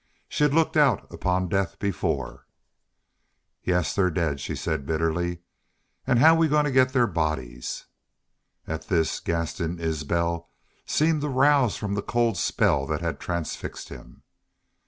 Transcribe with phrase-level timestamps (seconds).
[0.27, 2.47] She had looked out upon death before.
[3.63, 5.41] "Yes, they're dead," she said, bitterly.
[6.07, 7.85] "An' how are we goin' to get their bodies?"
[8.65, 10.49] At this Gaston Isbel
[10.87, 14.23] seemed to rouse from the cold spell that had transfixed him.